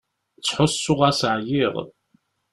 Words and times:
Ttḥussuɣ-as 0.39 1.21
ɛyiɣ. 1.33 1.73